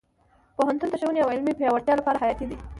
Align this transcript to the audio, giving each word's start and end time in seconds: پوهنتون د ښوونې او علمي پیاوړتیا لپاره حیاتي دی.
پوهنتون 0.55 0.89
د 0.89 0.95
ښوونې 1.01 1.19
او 1.23 1.31
علمي 1.33 1.53
پیاوړتیا 1.59 1.93
لپاره 1.97 2.21
حیاتي 2.23 2.45
دی. 2.49 2.57